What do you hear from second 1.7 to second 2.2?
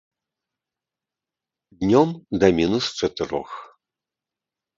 Днём